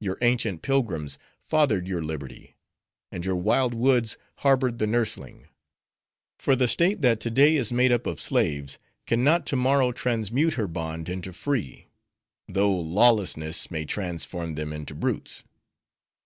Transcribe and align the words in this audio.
Your 0.00 0.18
ancient 0.20 0.60
pilgrims 0.60 1.16
fathered 1.40 1.88
your 1.88 2.02
liberty; 2.02 2.56
and 3.10 3.24
your 3.24 3.36
wild 3.36 3.72
woods 3.72 4.18
harbored 4.40 4.78
the 4.78 4.86
nursling. 4.86 5.48
For 6.38 6.54
the 6.54 6.68
state 6.68 7.00
that 7.00 7.20
to 7.20 7.30
day 7.30 7.56
is 7.56 7.72
made 7.72 7.90
up 7.90 8.06
of 8.06 8.20
slaves, 8.20 8.78
can 9.06 9.24
not 9.24 9.46
to 9.46 9.56
morrow 9.56 9.90
transmute 9.90 10.52
her 10.60 10.68
bond 10.68 11.08
into 11.08 11.32
free; 11.32 11.86
though 12.46 12.78
lawlessness 12.78 13.70
may 13.70 13.86
transform 13.86 14.56
them 14.56 14.74
into 14.74 14.94
brutes. 14.94 15.42